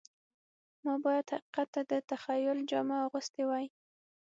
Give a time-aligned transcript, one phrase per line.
[0.83, 3.65] ما باید حقیقت ته د تخیل جامه اغوستې وای